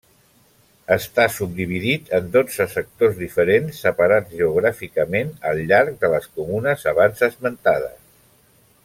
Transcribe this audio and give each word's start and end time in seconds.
Està 0.93 1.25
subdividit 1.35 2.09
en 2.19 2.31
dotze 2.37 2.67
sectors 2.71 3.13
diferents, 3.19 3.81
separats 3.89 4.35
geogràficament, 4.41 5.31
al 5.51 5.63
llarg 5.73 6.01
de 6.05 6.11
les 6.15 6.29
comunes 6.39 6.89
abans 6.95 7.23
esmentades. 7.29 7.97